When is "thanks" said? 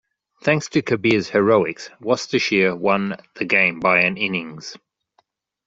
0.41-0.67